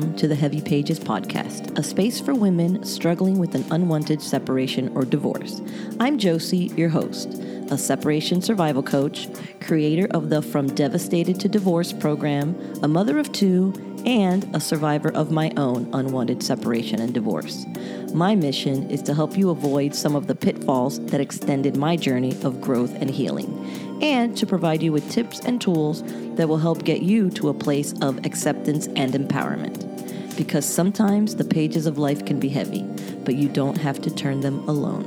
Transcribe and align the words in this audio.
welcome 0.00 0.16
to 0.16 0.28
the 0.28 0.34
Heavy 0.34 0.62
Pages 0.62 0.98
podcast, 0.98 1.78
a 1.78 1.82
space 1.82 2.22
for 2.22 2.32
women 2.32 2.82
struggling 2.86 3.38
with 3.38 3.54
an 3.54 3.66
unwanted 3.70 4.22
separation 4.22 4.88
or 4.96 5.04
divorce. 5.04 5.60
I'm 6.00 6.16
Josie, 6.16 6.72
your 6.74 6.88
host, 6.88 7.28
a 7.70 7.76
separation 7.76 8.40
survival 8.40 8.82
coach, 8.82 9.28
creator 9.60 10.08
of 10.12 10.30
the 10.30 10.40
From 10.40 10.68
Devastated 10.68 11.38
to 11.40 11.50
Divorce 11.50 11.92
program, 11.92 12.58
a 12.82 12.88
mother 12.88 13.18
of 13.18 13.30
two, 13.32 13.74
and 14.06 14.48
a 14.56 14.60
survivor 14.60 15.12
of 15.12 15.30
my 15.30 15.52
own 15.58 15.90
unwanted 15.92 16.42
separation 16.42 17.02
and 17.02 17.12
divorce. 17.12 17.66
My 18.14 18.34
mission 18.34 18.90
is 18.90 19.02
to 19.02 19.12
help 19.12 19.36
you 19.36 19.50
avoid 19.50 19.94
some 19.94 20.16
of 20.16 20.28
the 20.28 20.34
pitfalls 20.34 20.98
that 21.08 21.20
extended 21.20 21.76
my 21.76 21.96
journey 21.96 22.34
of 22.42 22.62
growth 22.62 22.94
and 22.94 23.10
healing, 23.10 23.98
and 24.00 24.34
to 24.38 24.46
provide 24.46 24.82
you 24.82 24.92
with 24.92 25.10
tips 25.10 25.40
and 25.40 25.60
tools 25.60 26.02
that 26.36 26.48
will 26.48 26.56
help 26.56 26.84
get 26.84 27.02
you 27.02 27.28
to 27.32 27.50
a 27.50 27.54
place 27.54 27.92
of 28.00 28.24
acceptance 28.24 28.86
and 28.96 29.12
empowerment. 29.12 29.89
Because 30.40 30.64
sometimes 30.64 31.36
the 31.36 31.44
pages 31.44 31.84
of 31.84 31.98
life 31.98 32.24
can 32.24 32.40
be 32.40 32.48
heavy, 32.48 32.82
but 33.26 33.34
you 33.34 33.46
don't 33.46 33.76
have 33.76 34.00
to 34.00 34.10
turn 34.10 34.40
them 34.40 34.66
alone. 34.66 35.04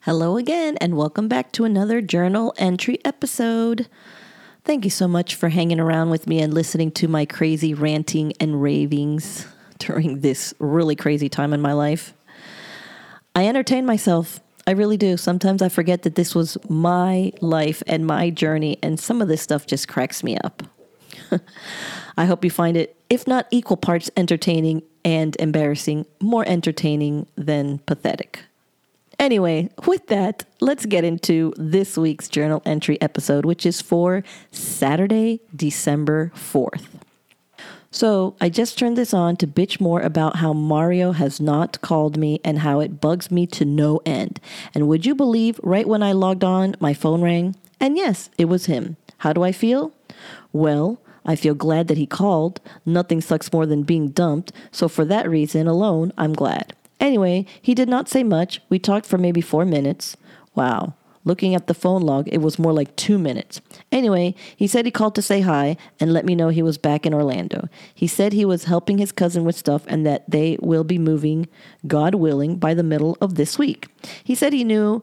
Hello 0.00 0.36
again, 0.36 0.76
and 0.78 0.94
welcome 0.94 1.26
back 1.26 1.52
to 1.52 1.64
another 1.64 2.02
journal 2.02 2.52
entry 2.58 2.98
episode. 3.02 3.88
Thank 4.66 4.84
you 4.84 4.90
so 4.90 5.08
much 5.08 5.36
for 5.36 5.48
hanging 5.48 5.80
around 5.80 6.10
with 6.10 6.26
me 6.26 6.42
and 6.42 6.52
listening 6.52 6.90
to 6.92 7.08
my 7.08 7.24
crazy 7.24 7.72
ranting 7.72 8.34
and 8.38 8.60
ravings 8.60 9.46
during 9.78 10.20
this 10.20 10.52
really 10.58 10.94
crazy 10.94 11.30
time 11.30 11.54
in 11.54 11.62
my 11.62 11.72
life. 11.72 12.12
I 13.34 13.46
entertain 13.48 13.86
myself. 13.86 14.38
I 14.66 14.72
really 14.72 14.96
do. 14.96 15.16
Sometimes 15.16 15.62
I 15.62 15.68
forget 15.68 16.02
that 16.02 16.16
this 16.16 16.34
was 16.34 16.58
my 16.68 17.32
life 17.40 17.82
and 17.86 18.04
my 18.04 18.30
journey, 18.30 18.78
and 18.82 18.98
some 18.98 19.22
of 19.22 19.28
this 19.28 19.40
stuff 19.40 19.66
just 19.66 19.86
cracks 19.86 20.24
me 20.24 20.36
up. 20.38 20.64
I 22.16 22.24
hope 22.24 22.44
you 22.44 22.50
find 22.50 22.76
it, 22.76 22.96
if 23.08 23.26
not 23.28 23.46
equal 23.50 23.76
parts 23.76 24.10
entertaining 24.16 24.82
and 25.04 25.36
embarrassing, 25.38 26.06
more 26.20 26.44
entertaining 26.48 27.26
than 27.36 27.78
pathetic. 27.78 28.40
Anyway, 29.20 29.70
with 29.86 30.08
that, 30.08 30.44
let's 30.60 30.84
get 30.84 31.04
into 31.04 31.54
this 31.56 31.96
week's 31.96 32.28
journal 32.28 32.60
entry 32.66 33.00
episode, 33.00 33.46
which 33.46 33.64
is 33.64 33.80
for 33.80 34.24
Saturday, 34.50 35.40
December 35.54 36.32
4th. 36.34 36.86
So, 37.96 38.36
I 38.42 38.50
just 38.50 38.78
turned 38.78 38.98
this 38.98 39.14
on 39.14 39.36
to 39.36 39.46
bitch 39.46 39.80
more 39.80 40.02
about 40.02 40.36
how 40.36 40.52
Mario 40.52 41.12
has 41.12 41.40
not 41.40 41.80
called 41.80 42.18
me 42.18 42.42
and 42.44 42.58
how 42.58 42.80
it 42.80 43.00
bugs 43.00 43.30
me 43.30 43.46
to 43.46 43.64
no 43.64 44.02
end. 44.04 44.38
And 44.74 44.86
would 44.86 45.06
you 45.06 45.14
believe, 45.14 45.58
right 45.62 45.88
when 45.88 46.02
I 46.02 46.12
logged 46.12 46.44
on, 46.44 46.76
my 46.78 46.92
phone 46.92 47.22
rang? 47.22 47.56
And 47.80 47.96
yes, 47.96 48.28
it 48.36 48.50
was 48.50 48.66
him. 48.66 48.98
How 49.16 49.32
do 49.32 49.42
I 49.42 49.50
feel? 49.50 49.94
Well, 50.52 51.00
I 51.24 51.36
feel 51.36 51.54
glad 51.54 51.88
that 51.88 51.96
he 51.96 52.04
called. 52.04 52.60
Nothing 52.84 53.22
sucks 53.22 53.50
more 53.50 53.64
than 53.64 53.82
being 53.82 54.10
dumped, 54.10 54.52
so 54.70 54.88
for 54.88 55.06
that 55.06 55.26
reason 55.26 55.66
alone, 55.66 56.12
I'm 56.18 56.34
glad. 56.34 56.74
Anyway, 57.00 57.46
he 57.62 57.74
did 57.74 57.88
not 57.88 58.10
say 58.10 58.22
much. 58.22 58.60
We 58.68 58.78
talked 58.78 59.06
for 59.06 59.16
maybe 59.16 59.40
four 59.40 59.64
minutes. 59.64 60.18
Wow. 60.54 60.92
Looking 61.26 61.56
at 61.56 61.66
the 61.66 61.74
phone 61.74 62.02
log, 62.02 62.28
it 62.28 62.38
was 62.38 62.56
more 62.58 62.72
like 62.72 62.94
two 62.94 63.18
minutes. 63.18 63.60
Anyway, 63.90 64.36
he 64.56 64.68
said 64.68 64.84
he 64.84 64.92
called 64.92 65.16
to 65.16 65.22
say 65.22 65.40
hi 65.40 65.76
and 65.98 66.12
let 66.12 66.24
me 66.24 66.36
know 66.36 66.48
he 66.48 66.62
was 66.62 66.78
back 66.78 67.04
in 67.04 67.12
Orlando. 67.12 67.68
He 67.92 68.06
said 68.06 68.32
he 68.32 68.44
was 68.44 68.64
helping 68.64 68.98
his 68.98 69.10
cousin 69.10 69.44
with 69.44 69.56
stuff 69.56 69.82
and 69.88 70.06
that 70.06 70.30
they 70.30 70.56
will 70.62 70.84
be 70.84 70.98
moving, 70.98 71.48
God 71.84 72.14
willing, 72.14 72.56
by 72.56 72.74
the 72.74 72.84
middle 72.84 73.18
of 73.20 73.34
this 73.34 73.58
week. 73.58 73.88
He 74.22 74.36
said 74.36 74.52
he 74.52 74.62
knew 74.62 75.02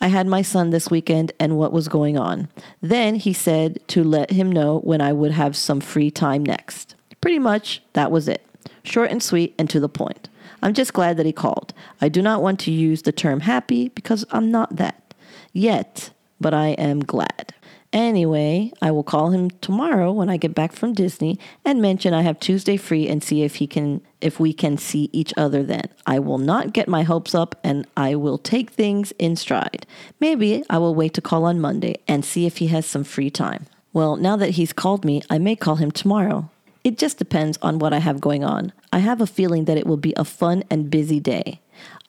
I 0.00 0.08
had 0.08 0.26
my 0.26 0.42
son 0.42 0.70
this 0.70 0.90
weekend 0.90 1.30
and 1.38 1.56
what 1.56 1.72
was 1.72 1.86
going 1.86 2.18
on. 2.18 2.48
Then 2.80 3.14
he 3.14 3.32
said 3.32 3.78
to 3.88 4.02
let 4.02 4.32
him 4.32 4.50
know 4.50 4.80
when 4.80 5.00
I 5.00 5.12
would 5.12 5.30
have 5.30 5.56
some 5.56 5.80
free 5.80 6.10
time 6.10 6.42
next. 6.42 6.96
Pretty 7.20 7.38
much, 7.38 7.80
that 7.92 8.10
was 8.10 8.26
it. 8.26 8.44
Short 8.82 9.12
and 9.12 9.22
sweet 9.22 9.54
and 9.56 9.70
to 9.70 9.78
the 9.78 9.88
point. 9.88 10.28
I'm 10.62 10.74
just 10.74 10.94
glad 10.94 11.16
that 11.16 11.26
he 11.26 11.32
called. 11.32 11.72
I 12.00 12.08
do 12.08 12.22
not 12.22 12.42
want 12.42 12.58
to 12.60 12.72
use 12.72 13.02
the 13.02 13.12
term 13.12 13.40
happy 13.40 13.88
because 13.90 14.24
I'm 14.30 14.50
not 14.50 14.76
that 14.76 14.99
yet, 15.52 16.10
but 16.40 16.54
I 16.54 16.68
am 16.70 17.00
glad. 17.00 17.54
Anyway, 17.92 18.72
I 18.80 18.92
will 18.92 19.02
call 19.02 19.30
him 19.30 19.50
tomorrow 19.60 20.12
when 20.12 20.28
I 20.28 20.36
get 20.36 20.54
back 20.54 20.72
from 20.72 20.92
Disney 20.92 21.40
and 21.64 21.82
mention 21.82 22.14
I 22.14 22.22
have 22.22 22.38
Tuesday 22.38 22.76
free 22.76 23.08
and 23.08 23.22
see 23.22 23.42
if 23.42 23.56
he 23.56 23.66
can 23.66 24.00
if 24.20 24.38
we 24.38 24.52
can 24.52 24.78
see 24.78 25.08
each 25.12 25.34
other 25.36 25.64
then. 25.64 25.88
I 26.06 26.20
will 26.20 26.38
not 26.38 26.72
get 26.72 26.86
my 26.86 27.02
hopes 27.02 27.34
up 27.34 27.58
and 27.64 27.88
I 27.96 28.14
will 28.14 28.38
take 28.38 28.70
things 28.70 29.12
in 29.18 29.34
stride. 29.34 29.86
Maybe 30.20 30.62
I 30.70 30.78
will 30.78 30.94
wait 30.94 31.14
to 31.14 31.20
call 31.20 31.44
on 31.46 31.58
Monday 31.58 31.96
and 32.06 32.24
see 32.24 32.46
if 32.46 32.58
he 32.58 32.68
has 32.68 32.86
some 32.86 33.02
free 33.02 33.30
time. 33.30 33.66
Well, 33.92 34.14
now 34.16 34.36
that 34.36 34.50
he's 34.50 34.72
called 34.72 35.04
me, 35.04 35.22
I 35.28 35.38
may 35.38 35.56
call 35.56 35.76
him 35.76 35.90
tomorrow. 35.90 36.48
It 36.84 36.96
just 36.96 37.18
depends 37.18 37.58
on 37.60 37.80
what 37.80 37.92
I 37.92 37.98
have 37.98 38.20
going 38.20 38.44
on. 38.44 38.72
I 38.92 39.00
have 39.00 39.20
a 39.20 39.26
feeling 39.26 39.64
that 39.64 39.76
it 39.76 39.86
will 39.86 39.96
be 39.96 40.14
a 40.16 40.24
fun 40.24 40.62
and 40.70 40.90
busy 40.90 41.18
day. 41.18 41.60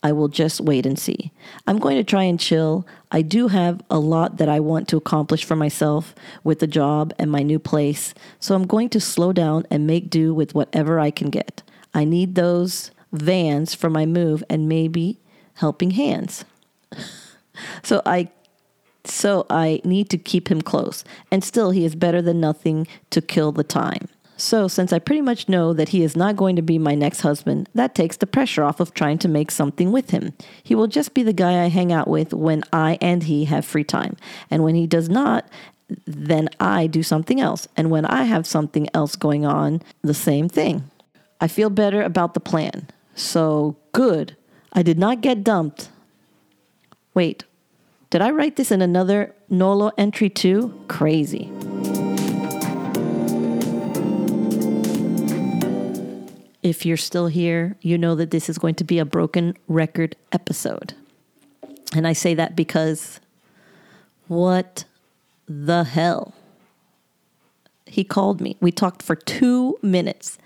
I 0.04 0.12
will 0.12 0.28
just 0.28 0.62
wait 0.62 0.86
and 0.86 0.98
see. 0.98 1.32
I'm 1.68 1.78
going 1.78 1.98
to 1.98 2.04
try 2.04 2.24
and 2.24 2.40
chill. 2.40 2.88
I 3.12 3.22
do 3.22 3.50
have 3.50 3.82
a 3.90 4.00
lot 4.00 4.38
that 4.38 4.50
I 4.50 4.60
want 4.60 4.88
to 4.90 4.98
accomplish 4.98 5.44
for 5.44 5.56
myself 5.56 6.16
with 6.44 6.60
the 6.60 6.68
job 6.68 7.14
and 7.20 7.32
my 7.32 7.44
new 7.44 7.60
place, 7.60 8.14
so 8.40 8.56
I'm 8.56 8.66
going 8.66 8.90
to 8.90 9.00
slow 9.00 9.32
down 9.32 9.66
and 9.70 9.86
make 9.86 10.10
do 10.10 10.34
with 10.34 10.56
whatever 10.56 11.00
I 11.00 11.12
can 11.12 11.30
get. 11.30 11.62
I 11.94 12.04
need 12.04 12.36
those 12.36 12.92
vans 13.12 13.76
for 13.76 13.90
my 13.90 14.06
move 14.06 14.44
and 14.50 14.70
maybe 14.70 15.20
helping 15.56 15.92
hands. 15.92 16.46
so 17.84 18.02
I 18.06 18.30
so 19.04 19.46
I 19.50 19.82
need 19.84 20.10
to 20.12 20.18
keep 20.18 20.50
him 20.50 20.62
close. 20.62 21.04
And 21.32 21.44
still 21.44 21.72
he 21.72 21.86
is 21.86 21.96
better 21.96 22.22
than 22.22 22.40
nothing 22.40 22.88
to 23.10 23.22
kill 23.22 23.52
the 23.52 23.64
time. 23.64 24.08
So, 24.41 24.68
since 24.68 24.91
I 24.91 24.97
pretty 24.97 25.22
much 25.22 25.47
know 25.47 25.72
that 25.72 25.90
he 25.90 26.02
is 26.02 26.16
not 26.16 26.35
going 26.35 26.56
to 26.56 26.63
be 26.63 26.79
my 26.79 26.96
next 26.96 27.22
husband, 27.22 27.69
that 27.75 27.94
takes 27.94 28.18
the 28.18 28.25
pressure 28.25 28.63
off 28.63 28.79
of 28.79 28.91
trying 28.91 29.19
to 29.19 29.28
make 29.28 29.52
something 29.52 29.91
with 29.91 30.09
him. 30.09 30.34
He 30.63 30.74
will 30.74 30.88
just 30.88 31.13
be 31.13 31.22
the 31.22 31.31
guy 31.31 31.63
I 31.63 31.68
hang 31.68 31.94
out 31.94 32.07
with 32.07 32.34
when 32.34 32.63
I 32.74 32.97
and 33.02 33.22
he 33.22 33.46
have 33.46 33.66
free 33.66 33.84
time. 33.84 34.18
And 34.50 34.63
when 34.63 34.74
he 34.74 34.88
does 34.88 35.09
not, 35.09 35.47
then 36.07 36.50
I 36.59 36.88
do 36.88 37.03
something 37.03 37.40
else. 37.40 37.68
And 37.78 37.91
when 37.91 38.03
I 38.03 38.24
have 38.24 38.47
something 38.47 38.90
else 38.96 39.16
going 39.16 39.46
on, 39.46 39.84
the 40.02 40.16
same 40.16 40.50
thing. 40.50 40.90
I 41.40 41.47
feel 41.47 41.69
better 41.69 42.02
about 42.02 42.34
the 42.34 42.40
plan. 42.40 42.88
So, 43.13 43.78
good. 43.91 44.35
I 44.73 44.81
did 44.81 44.97
not 44.97 45.22
get 45.22 45.44
dumped. 45.44 45.90
Wait, 47.13 47.44
did 48.09 48.23
I 48.23 48.31
write 48.31 48.56
this 48.56 48.72
in 48.72 48.81
another 48.81 49.35
Nolo 49.52 49.91
entry 50.00 50.31
too? 50.31 50.84
Crazy. 50.88 51.52
If 56.72 56.86
you're 56.86 56.96
still 56.96 57.28
here, 57.28 57.76
you 57.82 57.98
know 57.98 58.16
that 58.16 58.32
this 58.32 58.48
is 58.48 58.58
going 58.58 58.76
to 58.76 58.86
be 58.86 58.98
a 58.98 59.04
broken 59.04 59.58
record 59.68 60.16
episode. 60.32 60.94
And 61.94 62.08
I 62.08 62.14
say 62.14 62.34
that 62.36 62.56
because 62.56 63.20
what 64.30 64.86
the 65.50 65.84
hell? 65.84 66.34
He 67.86 68.06
called 68.06 68.40
me. 68.40 68.56
We 68.62 68.72
talked 68.72 69.04
for 69.04 69.18
two 69.18 69.80
minutes. 69.82 70.38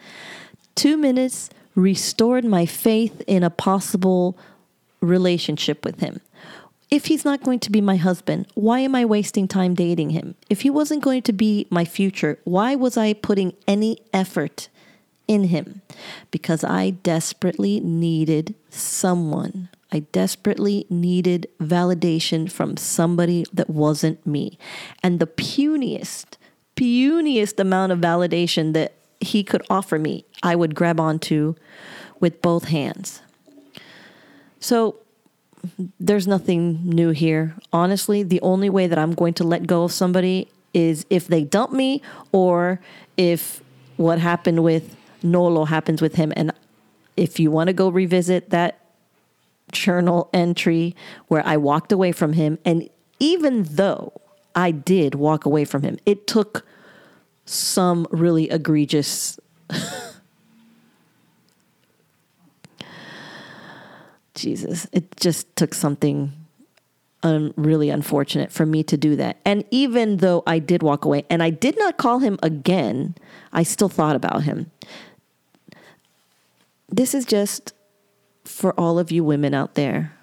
Two 0.74 0.97
minutes 0.97 1.52
restored 1.75 2.44
my 2.44 2.66
faith 2.66 3.22
in 3.28 3.44
a 3.44 3.52
possible 3.52 4.36
relationship 5.02 5.86
with 5.86 6.00
him. 6.00 6.22
If 6.90 7.06
he's 7.06 7.24
not 7.24 7.44
going 7.44 7.59
to 7.59 7.72
be 7.72 7.81
my 7.81 7.97
husband, 7.97 8.47
why 8.56 8.80
am 8.80 8.96
I 8.96 9.06
wasting 9.06 9.47
time 9.47 9.75
dating 9.75 10.09
him? 10.09 10.34
If 10.50 10.62
he 10.62 10.72
wasn't 10.72 11.03
going 11.03 11.22
to 11.22 11.34
be 11.34 11.68
my 11.69 11.86
future, 11.86 12.40
why 12.46 12.74
was 12.74 12.97
I 12.97 13.13
putting 13.13 13.53
any 13.68 14.00
effort 14.12 14.69
in 15.28 15.46
him 15.46 15.81
because 16.31 16.63
I 16.63 16.91
desperately 16.91 17.80
needed 17.80 18.56
someone. 18.69 19.69
I 19.92 20.00
desperately 20.00 20.86
needed 20.89 21.48
validation 21.60 22.51
from 22.51 22.77
somebody 22.77 23.45
that 23.54 23.69
wasn't 23.69 24.25
me. 24.25 24.57
And 25.04 25.19
the 25.19 25.27
puniest, 25.27 26.38
puniest 26.75 27.60
amount 27.60 27.92
of 27.92 28.00
validation 28.00 28.74
that 28.74 28.94
he 29.19 29.44
could 29.44 29.63
offer 29.69 29.98
me, 29.98 30.25
I 30.44 30.56
would 30.56 30.75
grab 30.75 31.00
onto 31.00 31.56
with 32.19 32.42
both 32.42 32.66
hands. 32.66 33.22
So 34.60 34.98
there's 36.00 36.27
nothing 36.27 36.81
new 36.83 37.10
here. 37.10 37.56
Honestly, 37.72 38.24
the 38.24 38.42
only 38.42 38.69
way 38.69 38.88
that 38.88 38.98
I'm 38.98 39.13
going 39.13 39.33
to 39.36 39.44
let 39.44 39.68
go 39.68 39.83
of 39.83 39.92
somebody 39.92 40.50
is 40.74 41.06
if 41.10 41.27
they 41.27 41.44
dump 41.44 41.72
me 41.72 42.01
or 42.31 42.81
if 43.18 43.63
what 43.98 44.19
happened 44.19 44.63
with 44.63 44.95
Nolo 45.25 45.66
happens 45.66 46.01
with 46.01 46.16
him. 46.16 46.31
And 46.36 46.54
if 47.18 47.39
you 47.39 47.51
want 47.51 47.68
to 47.68 47.74
go 47.74 47.89
revisit 47.89 48.50
that 48.51 48.80
journal 49.72 50.30
entry 50.33 50.95
where 51.27 51.45
I 51.45 51.57
walked 51.57 51.92
away 51.92 52.12
from 52.12 52.33
him, 52.33 52.60
and 52.63 52.89
even 53.19 53.63
though 53.63 54.13
I 54.56 54.72
did 54.72 55.16
walk 55.16 55.45
away 55.45 55.66
from 55.66 55.81
him, 55.81 55.98
it 56.06 56.27
took 56.27 56.66
some 57.45 58.07
really 58.12 58.50
egregious. 58.50 59.39
Jesus, 64.33 64.88
it 64.92 65.16
just 65.18 65.56
took 65.56 65.74
something 65.74 66.33
really 67.24 67.89
unfortunate 67.89 68.51
for 68.51 68.66
me 68.66 68.83
to 68.83 68.98
do 68.98 69.16
that. 69.16 69.38
And 69.45 69.63
even 69.72 70.18
though 70.18 70.44
I 70.45 70.60
did 70.60 70.83
walk 70.83 71.06
away 71.06 71.25
and 71.30 71.42
I 71.42 71.50
did 71.50 71.77
not 71.77 71.98
call 71.98 72.19
him 72.19 72.38
again, 72.44 73.16
I 73.51 73.63
still 73.63 73.89
thought 73.89 74.16
about 74.16 74.44
him. 74.44 74.72
This 76.90 77.14
is 77.14 77.26
just 77.26 77.74
for 78.44 78.74
all 78.80 79.00
of 79.00 79.12
you 79.12 79.24
women 79.24 79.54
out 79.54 79.76
there 79.76 80.14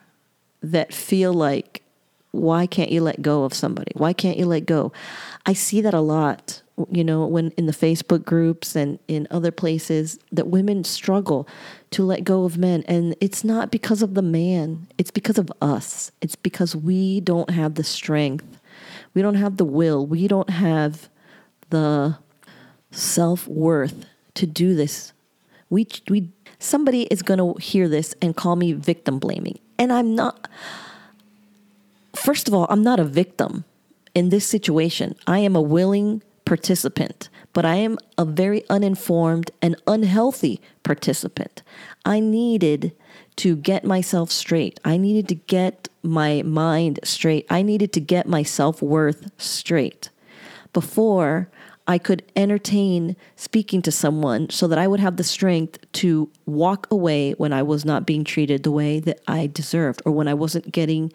that 0.62 0.94
feel 0.94 1.32
like, 1.32 1.82
why 2.30 2.66
can't 2.66 2.90
you 2.90 3.02
let 3.02 3.20
go 3.20 3.44
of 3.44 3.52
somebody? 3.52 3.92
Why 3.94 4.12
can't 4.12 4.38
you 4.38 4.46
let 4.46 4.64
go? 4.64 4.92
I 5.44 5.52
see 5.52 5.80
that 5.82 5.92
a 5.92 6.00
lot, 6.00 6.62
you 6.90 7.04
know, 7.04 7.26
when 7.26 7.50
in 7.56 7.66
the 7.66 7.72
Facebook 7.72 8.24
groups 8.24 8.74
and 8.74 8.98
in 9.06 9.28
other 9.30 9.50
places 9.50 10.18
that 10.30 10.46
women 10.46 10.84
struggle 10.84 11.46
to 11.90 12.04
let 12.04 12.24
go 12.24 12.44
of 12.44 12.56
men. 12.56 12.84
And 12.86 13.14
it's 13.20 13.44
not 13.44 13.70
because 13.70 14.00
of 14.00 14.14
the 14.14 14.22
man, 14.22 14.86
it's 14.96 15.10
because 15.10 15.36
of 15.36 15.52
us. 15.60 16.10
It's 16.22 16.36
because 16.36 16.74
we 16.74 17.20
don't 17.20 17.50
have 17.50 17.74
the 17.74 17.84
strength, 17.84 18.60
we 19.14 19.20
don't 19.20 19.34
have 19.34 19.58
the 19.58 19.64
will, 19.64 20.06
we 20.06 20.26
don't 20.26 20.50
have 20.50 21.10
the 21.68 22.16
self 22.92 23.46
worth 23.48 24.06
to 24.34 24.46
do 24.46 24.74
this. 24.74 25.12
We, 25.68 25.86
we, 26.08 26.30
somebody 26.62 27.02
is 27.04 27.22
going 27.22 27.38
to 27.38 27.60
hear 27.60 27.88
this 27.88 28.14
and 28.22 28.36
call 28.36 28.56
me 28.56 28.72
victim 28.72 29.18
blaming. 29.18 29.58
And 29.78 29.92
I'm 29.92 30.14
not, 30.14 30.48
first 32.14 32.48
of 32.48 32.54
all, 32.54 32.66
I'm 32.70 32.82
not 32.82 33.00
a 33.00 33.04
victim 33.04 33.64
in 34.14 34.28
this 34.28 34.46
situation. 34.46 35.16
I 35.26 35.38
am 35.38 35.56
a 35.56 35.62
willing 35.62 36.22
participant, 36.44 37.28
but 37.52 37.64
I 37.64 37.76
am 37.76 37.98
a 38.18 38.24
very 38.24 38.64
uninformed 38.68 39.50
and 39.60 39.76
unhealthy 39.86 40.60
participant. 40.82 41.62
I 42.04 42.20
needed 42.20 42.92
to 43.36 43.56
get 43.56 43.84
myself 43.84 44.30
straight. 44.30 44.78
I 44.84 44.96
needed 44.96 45.28
to 45.28 45.34
get 45.34 45.88
my 46.02 46.42
mind 46.42 47.00
straight. 47.04 47.46
I 47.48 47.62
needed 47.62 47.92
to 47.94 48.00
get 48.00 48.26
my 48.26 48.42
self 48.42 48.82
worth 48.82 49.30
straight 49.40 50.10
before 50.72 51.48
I 51.92 51.98
could 51.98 52.22
entertain 52.36 53.16
speaking 53.36 53.82
to 53.82 53.92
someone 53.92 54.48
so 54.48 54.66
that 54.66 54.78
I 54.78 54.88
would 54.88 55.00
have 55.00 55.18
the 55.18 55.22
strength 55.24 55.78
to 55.92 56.30
walk 56.46 56.90
away 56.90 57.32
when 57.32 57.52
I 57.52 57.62
was 57.62 57.84
not 57.84 58.06
being 58.06 58.24
treated 58.24 58.62
the 58.62 58.70
way 58.70 58.98
that 59.00 59.20
I 59.28 59.46
deserved 59.46 60.00
or 60.06 60.12
when 60.12 60.26
I 60.26 60.32
wasn't 60.32 60.72
getting 60.72 61.12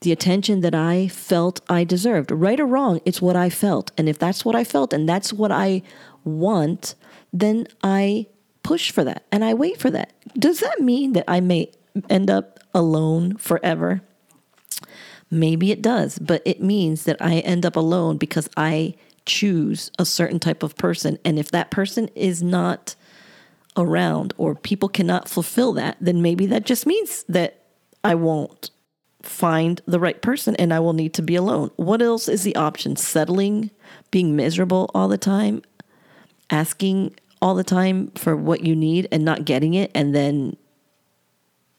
the 0.00 0.10
attention 0.10 0.62
that 0.62 0.74
I 0.74 1.06
felt 1.06 1.60
I 1.68 1.84
deserved. 1.84 2.32
Right 2.32 2.58
or 2.58 2.66
wrong, 2.66 3.02
it's 3.04 3.22
what 3.22 3.36
I 3.36 3.50
felt. 3.50 3.92
And 3.96 4.08
if 4.08 4.18
that's 4.18 4.44
what 4.44 4.56
I 4.56 4.64
felt 4.64 4.92
and 4.92 5.08
that's 5.08 5.32
what 5.32 5.52
I 5.52 5.82
want, 6.24 6.96
then 7.32 7.68
I 7.84 8.26
push 8.64 8.90
for 8.90 9.04
that 9.04 9.24
and 9.30 9.44
I 9.44 9.54
wait 9.54 9.78
for 9.78 9.90
that. 9.90 10.12
Does 10.36 10.58
that 10.58 10.80
mean 10.80 11.12
that 11.12 11.24
I 11.28 11.38
may 11.38 11.70
end 12.10 12.30
up 12.30 12.58
alone 12.74 13.36
forever? 13.36 14.02
Maybe 15.30 15.70
it 15.70 15.82
does, 15.82 16.18
but 16.18 16.42
it 16.44 16.60
means 16.60 17.04
that 17.04 17.18
I 17.20 17.38
end 17.38 17.64
up 17.64 17.76
alone 17.76 18.16
because 18.16 18.50
I 18.56 18.96
choose 19.26 19.90
a 19.98 20.04
certain 20.04 20.38
type 20.38 20.62
of 20.62 20.76
person. 20.76 21.18
And 21.24 21.38
if 21.38 21.50
that 21.50 21.70
person 21.70 22.08
is 22.14 22.42
not 22.42 22.94
around 23.76 24.34
or 24.36 24.54
people 24.54 24.88
cannot 24.88 25.28
fulfill 25.28 25.72
that, 25.74 25.96
then 26.00 26.22
maybe 26.22 26.46
that 26.46 26.64
just 26.64 26.86
means 26.86 27.24
that 27.28 27.64
I 28.02 28.14
won't 28.14 28.70
find 29.22 29.80
the 29.86 29.98
right 29.98 30.20
person 30.20 30.54
and 30.56 30.72
I 30.72 30.80
will 30.80 30.92
need 30.92 31.14
to 31.14 31.22
be 31.22 31.34
alone. 31.34 31.70
What 31.76 32.02
else 32.02 32.28
is 32.28 32.42
the 32.42 32.56
option? 32.56 32.96
Settling, 32.96 33.70
being 34.10 34.36
miserable 34.36 34.90
all 34.94 35.08
the 35.08 35.18
time, 35.18 35.62
asking 36.50 37.14
all 37.40 37.54
the 37.54 37.64
time 37.64 38.10
for 38.12 38.36
what 38.36 38.64
you 38.64 38.76
need 38.76 39.08
and 39.10 39.24
not 39.24 39.44
getting 39.44 39.74
it 39.74 39.90
and 39.94 40.14
then 40.14 40.56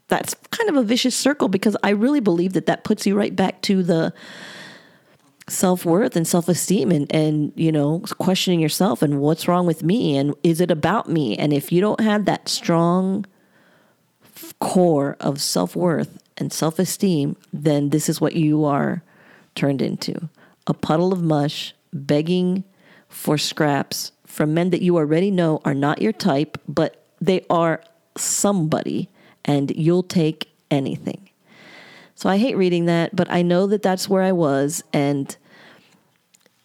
that's 0.08 0.36
kind 0.52 0.70
of 0.70 0.76
a 0.76 0.84
vicious 0.84 1.16
circle 1.16 1.48
because 1.48 1.76
I 1.84 1.90
really 1.90 2.20
believe 2.20 2.54
that 2.54 2.68
that 2.68 2.84
puts 2.84 3.08
you 3.08 3.18
right 3.18 3.36
back 3.36 3.62
to 3.64 3.82
the 3.82 4.14
self-worth 5.48 6.16
and 6.16 6.28
self-esteem 6.28 6.92
and 6.92 7.14
and 7.14 7.54
you 7.56 7.72
know 7.72 8.00
questioning 8.18 8.60
yourself 8.60 9.02
and 9.02 9.20
what's 9.20 9.48
wrong 9.48 9.68
with 9.68 9.84
me 9.84 10.18
and 10.18 10.34
is 10.44 10.60
it 10.60 10.72
about 10.72 11.08
me? 11.10 11.38
And 11.38 11.54
if 11.54 11.72
you 11.72 11.82
don't 11.82 12.02
have 12.02 12.26
that 12.26 12.50
strong 12.50 13.26
core 14.60 15.16
of 15.20 15.42
self-worth 15.42 16.22
and 16.38 16.52
self-esteem 16.52 17.36
then 17.54 17.90
this 17.90 18.10
is 18.10 18.20
what 18.20 18.36
you 18.36 18.66
are 18.66 19.04
turned 19.54 19.82
into. 19.82 20.30
A 20.68 20.74
puddle 20.74 21.14
of 21.14 21.22
mush 21.22 21.74
begging 21.94 22.64
for 23.08 23.38
scraps 23.38 24.12
from 24.26 24.54
men 24.54 24.72
that 24.72 24.82
you 24.82 24.98
already 24.98 25.32
know 25.32 25.62
are 25.64 25.76
not 25.76 26.02
your 26.02 26.12
type 26.12 26.58
but 26.68 27.06
they 27.22 27.46
are 27.50 27.82
somebody 28.18 29.10
and 29.46 29.72
you'll 29.76 30.04
take 30.04 30.50
anything 30.72 31.30
so 32.16 32.30
I 32.30 32.38
hate 32.38 32.56
reading 32.56 32.86
that, 32.86 33.14
but 33.14 33.30
I 33.30 33.42
know 33.42 33.68
that 33.68 33.82
that's 33.82 34.10
where 34.10 34.24
I 34.24 34.32
was. 34.32 34.84
And 34.94 35.36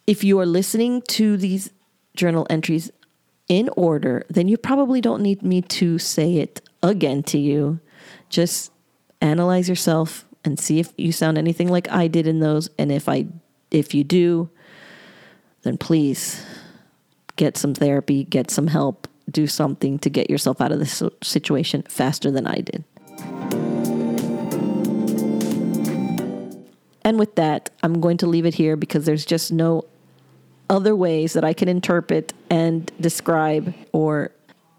if 0.06 0.22
you 0.22 0.38
are 0.38 0.46
listening 0.46 1.02
to 1.08 1.36
these 1.36 1.70
journal 2.14 2.46
entries 2.48 2.90
in 3.48 3.68
order, 3.76 4.24
then 4.30 4.46
you 4.46 4.56
probably 4.56 5.00
don't 5.00 5.22
need 5.22 5.42
me 5.42 5.60
to 5.62 5.98
say 5.98 6.36
it 6.36 6.60
again 6.84 7.24
to 7.24 7.38
you. 7.38 7.80
Just 8.28 8.70
analyze 9.20 9.68
yourself 9.68 10.24
and 10.44 10.58
see 10.58 10.78
if 10.78 10.92
you 10.96 11.10
sound 11.10 11.36
anything 11.36 11.68
like 11.68 11.90
I 11.90 12.06
did 12.06 12.28
in 12.28 12.38
those. 12.38 12.70
And 12.78 12.92
if 12.92 13.08
I, 13.08 13.26
if 13.72 13.92
you 13.92 14.04
do, 14.04 14.50
then 15.62 15.76
please 15.76 16.44
get 17.34 17.56
some 17.56 17.74
therapy, 17.74 18.22
get 18.22 18.52
some 18.52 18.68
help, 18.68 19.08
do 19.28 19.48
something 19.48 19.98
to 19.98 20.10
get 20.10 20.30
yourself 20.30 20.60
out 20.60 20.70
of 20.70 20.78
this 20.78 21.02
situation 21.22 21.82
faster 21.82 22.30
than 22.30 22.46
I 22.46 22.60
did. 22.60 22.84
And 27.02 27.18
with 27.18 27.34
that, 27.36 27.70
I'm 27.82 28.00
going 28.00 28.16
to 28.18 28.26
leave 28.26 28.46
it 28.46 28.54
here 28.54 28.76
because 28.76 29.06
there's 29.06 29.24
just 29.24 29.52
no 29.52 29.84
other 30.68 30.94
ways 30.94 31.32
that 31.32 31.44
I 31.44 31.52
can 31.52 31.68
interpret 31.68 32.32
and 32.48 32.90
describe 33.00 33.74
or 33.92 34.30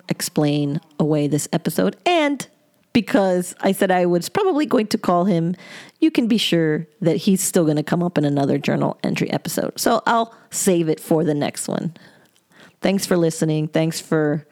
explain 0.08 0.80
away 1.00 1.28
this 1.28 1.48
episode. 1.52 1.98
And 2.06 2.48
because 2.94 3.56
I 3.62 3.72
said 3.72 3.92
I 3.92 4.06
was 4.06 4.30
probably 4.30 4.66
going 4.66 4.88
to 4.88 4.98
call 4.98 5.26
him, 5.26 5.56
you 6.00 6.12
can 6.12 6.28
be 6.28 6.38
sure 6.38 6.88
that 7.02 7.18
he's 7.18 7.42
still 7.42 7.64
going 7.64 7.78
to 7.78 7.84
come 7.84 8.04
up 8.04 8.18
in 8.18 8.26
another 8.26 8.58
journal 8.58 9.00
entry 9.04 9.30
episode. 9.32 9.80
So 9.80 10.02
I'll 10.06 10.36
save 10.50 10.90
it 10.90 11.00
for 11.00 11.24
the 11.24 11.34
next 11.34 11.68
one. 11.68 11.94
Thanks 12.82 13.06
for 13.06 13.16
listening. 13.16 13.68
Thanks 13.68 14.00
for 14.00 14.46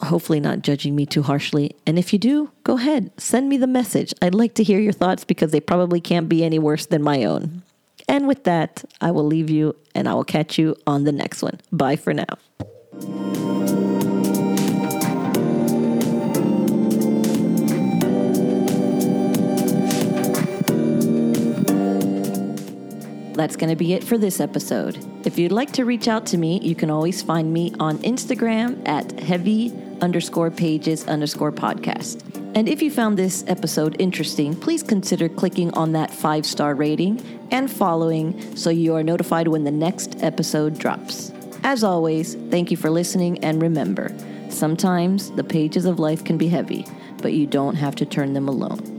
hopefully 0.00 0.40
not 0.40 0.62
judging 0.62 0.94
me 0.94 1.06
too 1.06 1.22
harshly. 1.22 1.74
And 1.86 1.98
if 1.98 2.12
you 2.12 2.18
do, 2.18 2.50
go 2.62 2.76
ahead, 2.76 3.10
send 3.16 3.48
me 3.48 3.56
the 3.56 3.66
message. 3.66 4.14
I'd 4.20 4.34
like 4.34 4.54
to 4.54 4.62
hear 4.62 4.78
your 4.78 4.92
thoughts 4.92 5.24
because 5.24 5.50
they 5.50 5.60
probably 5.60 6.00
can't 6.00 6.28
be 6.28 6.44
any 6.44 6.58
worse 6.58 6.86
than 6.86 7.02
my 7.02 7.24
own. 7.24 7.62
And 8.08 8.28
with 8.28 8.44
that, 8.44 8.84
I 9.00 9.10
will 9.10 9.24
leave 9.24 9.50
you 9.50 9.76
and 9.94 10.08
I 10.08 10.14
will 10.14 10.24
catch 10.24 10.58
you 10.58 10.76
on 10.86 11.04
the 11.04 11.12
next 11.12 11.42
one. 11.42 11.60
Bye 11.72 11.96
for 11.96 12.12
now. 12.12 12.24
That's 23.34 23.56
going 23.56 23.70
to 23.70 23.76
be 23.76 23.94
it 23.94 24.04
for 24.04 24.16
this 24.16 24.38
episode. 24.38 25.04
If 25.26 25.38
you'd 25.38 25.50
like 25.50 25.72
to 25.72 25.84
reach 25.84 26.06
out 26.06 26.24
to 26.26 26.38
me, 26.38 26.60
you 26.60 26.76
can 26.76 26.88
always 26.88 27.20
find 27.20 27.52
me 27.52 27.74
on 27.80 27.98
Instagram 27.98 28.86
at 28.86 29.18
heavy 29.20 29.72
underscore 30.04 30.50
pages 30.50 31.08
underscore 31.08 31.50
podcast. 31.50 32.22
And 32.54 32.68
if 32.68 32.80
you 32.80 32.90
found 32.90 33.18
this 33.18 33.42
episode 33.48 33.96
interesting, 33.98 34.54
please 34.54 34.82
consider 34.84 35.28
clicking 35.28 35.74
on 35.74 35.90
that 35.92 36.12
five 36.12 36.46
star 36.46 36.76
rating 36.76 37.20
and 37.50 37.68
following 37.68 38.56
so 38.56 38.70
you 38.70 38.94
are 38.94 39.02
notified 39.02 39.48
when 39.48 39.64
the 39.64 39.72
next 39.72 40.22
episode 40.22 40.78
drops. 40.78 41.32
As 41.64 41.82
always, 41.82 42.34
thank 42.50 42.70
you 42.70 42.76
for 42.76 42.90
listening 42.90 43.42
and 43.42 43.60
remember, 43.60 44.14
sometimes 44.50 45.32
the 45.32 45.42
pages 45.42 45.86
of 45.86 45.98
life 45.98 46.22
can 46.22 46.36
be 46.36 46.48
heavy, 46.48 46.86
but 47.22 47.32
you 47.32 47.46
don't 47.46 47.74
have 47.74 47.96
to 47.96 48.06
turn 48.06 48.34
them 48.34 48.48
alone. 48.48 48.93